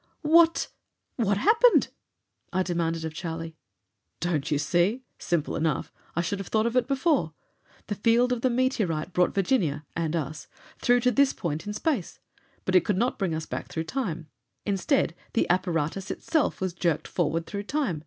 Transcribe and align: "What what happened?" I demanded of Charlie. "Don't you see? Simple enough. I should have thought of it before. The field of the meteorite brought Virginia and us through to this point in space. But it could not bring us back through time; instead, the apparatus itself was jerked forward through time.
"What 0.23 0.69
what 1.17 1.37
happened?" 1.37 1.89
I 2.51 2.63
demanded 2.63 3.05
of 3.05 3.13
Charlie. 3.13 3.55
"Don't 4.19 4.49
you 4.49 4.57
see? 4.57 5.03
Simple 5.19 5.55
enough. 5.55 5.91
I 6.15 6.21
should 6.21 6.39
have 6.39 6.47
thought 6.47 6.65
of 6.65 6.75
it 6.75 6.87
before. 6.87 7.35
The 7.85 7.93
field 7.93 8.33
of 8.33 8.41
the 8.41 8.49
meteorite 8.49 9.13
brought 9.13 9.35
Virginia 9.35 9.85
and 9.95 10.15
us 10.15 10.47
through 10.79 11.01
to 11.01 11.11
this 11.11 11.33
point 11.33 11.67
in 11.67 11.73
space. 11.73 12.17
But 12.65 12.73
it 12.73 12.83
could 12.83 12.97
not 12.97 13.19
bring 13.19 13.35
us 13.35 13.45
back 13.45 13.67
through 13.67 13.83
time; 13.83 14.25
instead, 14.65 15.13
the 15.33 15.47
apparatus 15.51 16.09
itself 16.09 16.61
was 16.61 16.73
jerked 16.73 17.07
forward 17.07 17.45
through 17.45 17.65
time. 17.65 17.99